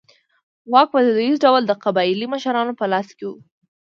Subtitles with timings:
[0.71, 3.31] واک په دودیز ډول د قبایلي مشرانو په لاس کې و.